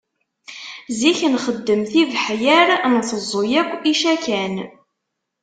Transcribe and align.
Zik 0.99 1.19
nxeddem 1.33 1.81
tibeḥyar, 1.91 2.67
nteẓẓu 2.93 3.41
yakk 3.51 3.71
icakan. 3.91 4.55